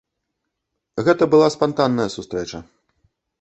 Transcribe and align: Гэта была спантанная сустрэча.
Гэта 1.07 1.23
была 1.33 1.47
спантанная 1.57 2.09
сустрэча. 2.17 2.59